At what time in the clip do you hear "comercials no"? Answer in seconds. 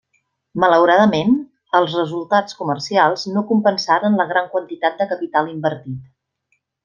2.63-3.43